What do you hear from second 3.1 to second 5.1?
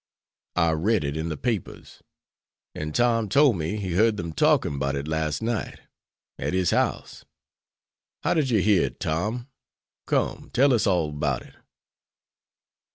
told me he heard them talking about it